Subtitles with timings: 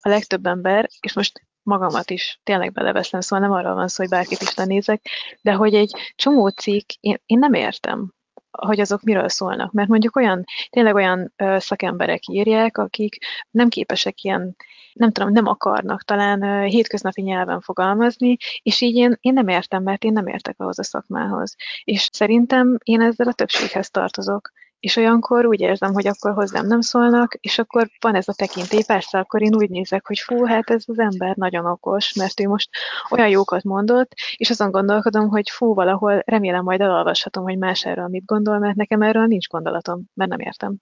[0.00, 4.12] a legtöbb ember, és most magamat is tényleg beleveszem, szóval nem arra van szó, hogy
[4.12, 5.06] bárkit is lenézek,
[5.42, 8.12] de hogy egy csomó cikk, én, én nem értem,
[8.50, 9.72] hogy azok miről szólnak.
[9.72, 13.18] Mert mondjuk olyan, tényleg olyan ö, szakemberek írják, akik
[13.50, 14.56] nem képesek ilyen,
[14.92, 19.82] nem tudom, nem akarnak talán ö, hétköznapi nyelven fogalmazni, és így én, én nem értem,
[19.82, 21.54] mert én nem értek ahhoz a szakmához.
[21.84, 24.50] És szerintem én ezzel a többséghez tartozok.
[24.80, 28.82] És olyankor úgy érzem, hogy akkor hozzám nem szólnak, és akkor van ez a tekintély.
[28.86, 32.48] Persze, akkor én úgy nézek, hogy fú, hát ez az ember nagyon okos, mert ő
[32.48, 32.68] most
[33.10, 38.08] olyan jókat mondott, és azon gondolkodom, hogy fú, valahol remélem majd elolvashatom, hogy más erről
[38.08, 40.76] mit gondol, mert nekem erről nincs gondolatom, mert nem értem.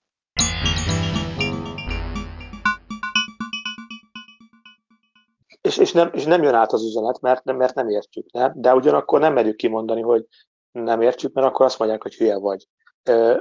[5.61, 8.31] És, és, nem, és nem jön át az üzenet, mert, mert nem értjük.
[8.31, 8.51] Nem?
[8.55, 10.25] De ugyanakkor nem merjük kimondani, hogy
[10.71, 12.67] nem értjük, mert akkor azt mondják, hogy hülye vagy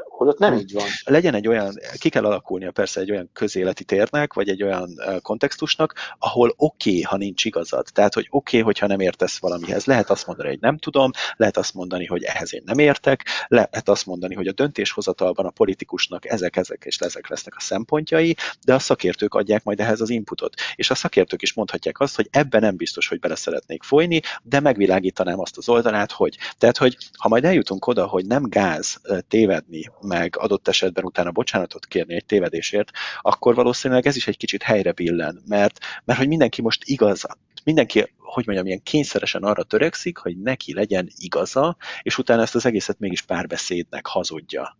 [0.04, 0.58] holott nem hm.
[0.58, 0.86] így van.
[1.04, 4.90] Legyen egy olyan, ki kell alakulnia persze egy olyan közéleti térnek, vagy egy olyan
[5.22, 7.86] kontextusnak, ahol oké, okay, ha nincs igazad.
[7.92, 9.84] Tehát, hogy oké, okay, hogyha nem értesz valamihez.
[9.84, 13.88] Lehet azt mondani, hogy nem tudom, lehet azt mondani, hogy ehhez én nem értek, lehet
[13.88, 18.74] azt mondani, hogy a döntéshozatalban a politikusnak ezek, ezek és ezek lesznek a szempontjai, de
[18.74, 20.54] a szakértők adják majd ehhez az inputot.
[20.74, 24.60] És a szakértők is mondhatják azt, hogy ebben nem biztos, hogy bele szeretnék folyni, de
[24.60, 26.36] megvilágítanám azt az oldalát, hogy.
[26.58, 31.30] Tehát, hogy ha majd eljutunk oda, hogy nem gáz téve tévedni, meg adott esetben utána
[31.30, 36.28] bocsánatot kérni egy tévedésért, akkor valószínűleg ez is egy kicsit helyre billen, mert, mert hogy
[36.28, 37.26] mindenki most igaz,
[37.64, 42.66] mindenki, hogy mondjam, ilyen kényszeresen arra törekszik, hogy neki legyen igaza, és utána ezt az
[42.66, 44.76] egészet mégis párbeszédnek hazudja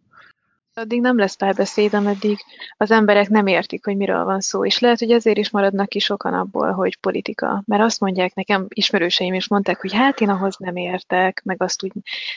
[0.79, 2.39] addig nem lesz párbeszéd, ameddig
[2.77, 4.65] az emberek nem értik, hogy miről van szó.
[4.65, 7.63] És lehet, hogy ezért is maradnak ki sokan abból, hogy politika.
[7.67, 11.85] Mert azt mondják nekem, ismerőseim is mondták, hogy hát én ahhoz nem értek, meg azt
[11.85, 11.93] úgy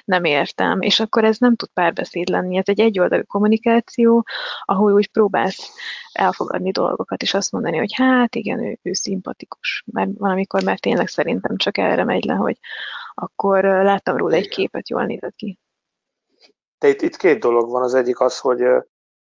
[0.05, 0.81] nem értem.
[0.81, 2.57] És akkor ez nem tud párbeszéd lenni.
[2.57, 4.25] Ez egy egyoldalú kommunikáció,
[4.65, 5.71] ahol úgy próbálsz
[6.11, 9.83] elfogadni dolgokat, és azt mondani, hogy hát igen, ő, ő szimpatikus.
[9.91, 12.57] Mert valamikor már tényleg szerintem csak erre megy le, hogy
[13.13, 15.59] akkor láttam róla egy képet, jól nézett ki.
[16.81, 17.83] De itt, itt két dolog van.
[17.83, 18.61] Az egyik az, hogy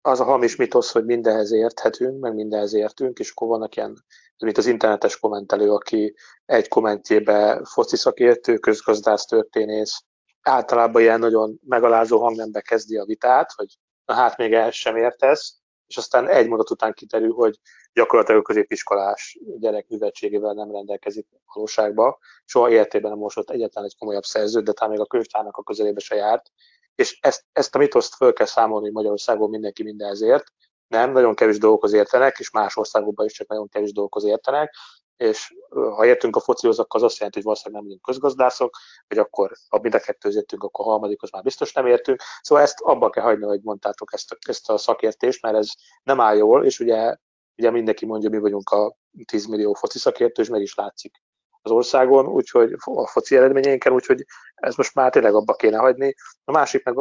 [0.01, 4.05] az a hamis mitosz, hogy mindenhez érthetünk, meg mindenhez értünk, és akkor vannak ilyen,
[4.39, 6.15] mint az internetes kommentelő, aki
[6.45, 10.03] egy kommentjébe foci szakértő, közgazdász, történész,
[10.43, 15.57] általában ilyen nagyon megalázó hangnembe kezdi a vitát, hogy na hát még ehhez sem értesz,
[15.87, 17.59] és aztán egy mondat után kiderül, hogy
[17.93, 22.17] gyakorlatilag a középiskolás gyerek műveltségével nem rendelkezik valóságban.
[22.45, 26.01] Soha életében nem mosott egyetlen egy komolyabb szerzőt, de talán még a könyvtárnak a közelébe
[26.01, 26.51] se járt,
[26.99, 30.45] és ezt, ezt a mitoszt föl kell számolni, hogy Magyarországon mindenki mindenhez ért.
[30.87, 34.75] Nem, nagyon kevés dolgokhoz értenek, és más országokban is csak nagyon kevés dolgokhoz értenek,
[35.17, 38.77] és ha értünk a focihoz, akkor az azt jelenti, hogy valószínűleg nem vagyunk közgazdászok,
[39.09, 42.23] vagy akkor ha mind a kettőz értünk, akkor a harmadikhoz már biztos nem értünk.
[42.41, 45.69] Szóval ezt abba kell hagyni, hogy mondtátok ezt a, ezt a szakértést, mert ez
[46.03, 47.17] nem áll jól, és ugye,
[47.57, 51.23] ugye mindenki mondja, mi vagyunk a 10 millió foci szakértő, és meg is látszik
[51.69, 54.25] az országon, úgyhogy a foci eredményeinken, úgyhogy
[54.55, 56.15] ez most már tényleg abba kéne hagyni.
[56.45, 56.99] A másik meg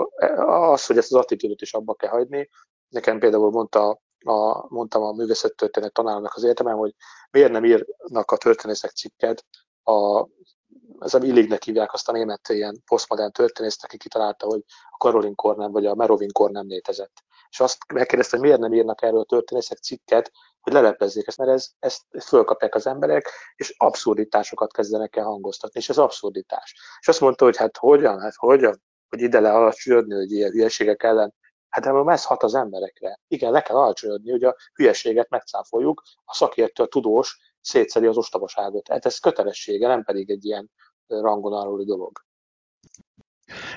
[0.47, 2.49] az, hogy ezt az attitűdöt is abba kell hagyni.
[2.89, 6.93] Nekem például mondta a, mondtam a művészettörténet tanárnak az egyetemen, hogy
[7.31, 9.45] miért nem írnak a történészek cikket
[9.83, 10.27] a
[10.99, 15.35] ez a Illignek hívják azt a német ilyen posztmodern történészt, aki kitalálta, hogy a Karolin
[15.55, 17.23] nem, vagy a Merovin nem létezett.
[17.49, 21.67] És azt megkérdezte, hogy miért nem írnak erről történészek cikket, hogy leleplezzék ezt, mert ez,
[21.79, 26.75] ezt fölkapják az emberek, és abszurditásokat kezdenek el hangoztatni, és ez abszurditás.
[26.99, 31.03] És azt mondta, hogy hát hogyan, hát hogyan, hogy ide le alacsonyodni, hogy ilyen hülyeségek
[31.03, 31.33] ellen
[31.69, 33.19] Hát de ez hat az emberekre.
[33.27, 38.87] Igen, le kell alacsonyodni, hogy a hülyeséget megcáfoljuk, a szakértő, a tudós szétszedi az ostobaságot.
[38.87, 40.71] Hát ez kötelessége, nem pedig egy ilyen
[41.07, 42.11] rangon aluli dolog.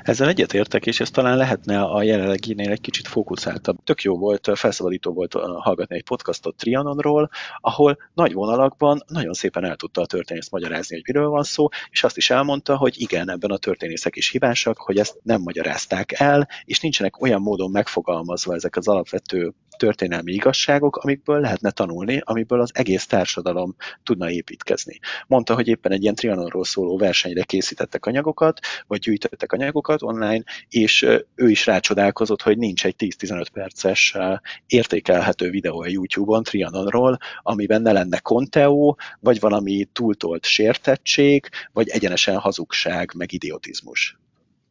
[0.03, 3.78] Ezzel egyetértek, és ez talán lehetne a jelenleginél egy kicsit fókuszáltabb.
[3.84, 7.31] Tök jó volt, felszabadító volt hallgatni egy podcastot Trianonról,
[7.61, 12.05] ahol nagy vonalakban nagyon szépen el tudta a történész magyarázni, hogy miről van szó, és
[12.05, 16.49] azt is elmondta, hogy igen, ebben a történészek is hibásak, hogy ezt nem magyarázták el,
[16.65, 22.71] és nincsenek olyan módon megfogalmazva ezek az alapvető történelmi igazságok, amikből lehetne tanulni, amiből az
[22.75, 24.98] egész társadalom tudna építkezni.
[25.27, 31.02] Mondta, hogy éppen egy ilyen Trianonról szóló versenyre készítettek anyagokat, vagy gyűjtöttek anyagokat online, és
[31.34, 34.16] ő is rácsodálkozott, hogy nincs egy 10-15 perces
[34.66, 42.38] értékelhető videó a YouTube-on Trianonról, amiben ne lenne konteó, vagy valami túltolt sértettség, vagy egyenesen
[42.38, 44.20] hazugság, meg idiotizmus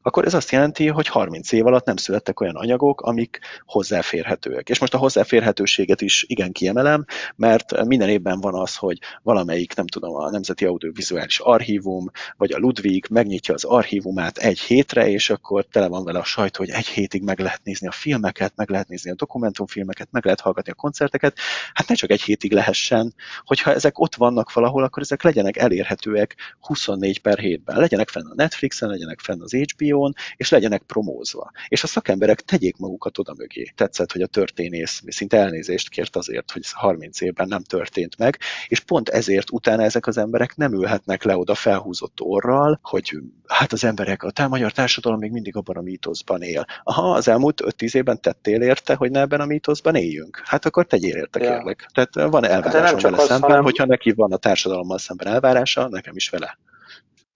[0.09, 4.69] akkor ez azt jelenti, hogy 30 év alatt nem születtek olyan anyagok, amik hozzáférhetőek.
[4.69, 9.87] És most a hozzáférhetőséget is igen kiemelem, mert minden évben van az, hogy valamelyik, nem
[9.87, 15.65] tudom, a Nemzeti Audiovizuális Archívum, vagy a Ludwig megnyitja az archívumát egy hétre, és akkor
[15.65, 18.87] tele van vele a sajtó, hogy egy hétig meg lehet nézni a filmeket, meg lehet
[18.87, 21.37] nézni a dokumentumfilmeket, meg lehet hallgatni a koncerteket.
[21.73, 23.13] Hát ne csak egy hétig lehessen,
[23.43, 27.79] hogyha ezek ott vannak valahol, akkor ezek legyenek elérhetőek 24 per hétben.
[27.79, 29.53] Legyenek fenn a Netflixen, legyenek fenn az
[29.99, 31.51] HBO-n, és legyenek promózva.
[31.67, 33.71] És a szakemberek tegyék magukat oda mögé.
[33.75, 38.37] Tetszett, hogy a történész szinte elnézést kért azért, hogy 30 évben nem történt meg,
[38.67, 43.17] és pont ezért utána ezek az emberek nem ülhetnek le oda felhúzott orral, hogy
[43.47, 46.65] hát az emberek, a magyar társadalom még mindig abban a mítoszban él.
[46.83, 50.41] Aha, az elmúlt 5-10 évben tettél érte, hogy ne ebben a mítoszban éljünk.
[50.45, 51.49] Hát akkor tegyél érte, ja.
[51.49, 51.89] kérlek.
[51.93, 53.63] Tehát van elvárásom vele szemben, hanem...
[53.63, 56.57] hogyha neki van a társadalommal szemben elvárása, nekem is vele.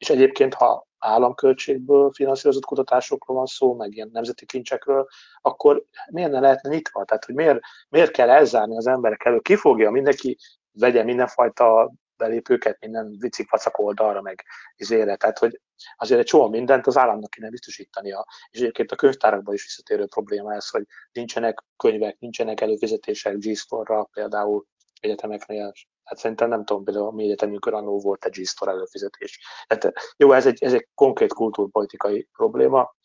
[0.03, 5.07] És egyébként, ha államköltségből finanszírozott kutatásokról van szó, meg ilyen nemzeti kincsekről,
[5.41, 7.05] akkor miért ne lehetne nyitva?
[7.05, 7.59] Tehát, hogy miért,
[7.89, 9.39] miért kell elzárni az emberek elő?
[9.39, 10.37] Ki fogja, mindenki
[10.71, 14.43] vegye mindenfajta belépőket, minden vicik vacak oldalra, meg
[14.75, 15.15] izére.
[15.15, 15.61] Tehát, hogy
[15.95, 18.25] azért egy csomó mindent az államnak kéne biztosítania.
[18.49, 24.65] És egyébként a könyvtárakban is visszatérő probléma ez, hogy nincsenek könyvek, nincsenek előfizetések G-Store-ra például
[25.01, 25.71] egyetemeknél.
[26.03, 29.39] Hát szerintem nem tudom, például a mi egyetemünkön annó volt egy G-Store előfizetés.
[29.67, 32.95] Tehát jó, ez egy, ez egy konkrét kultúrpolitikai probléma,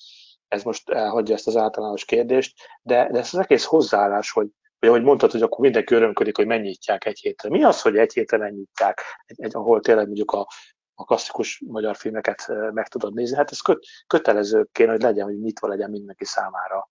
[0.49, 4.49] ez most elhagyja ezt az általános kérdést, de, de ez az egész hozzáállás, hogy
[4.79, 7.49] vagy ahogy mondtad, hogy akkor mindenki örömködik, hogy megnyitják egy hétre.
[7.49, 10.47] Mi az, hogy egy hétre megnyitják, egy, egy, ahol tényleg mondjuk a,
[10.95, 13.37] a klasszikus magyar filmeket meg tudod nézni?
[13.37, 16.89] Hát ez köt, kötelező kéne, hogy legyen, hogy nyitva legyen mindenki számára.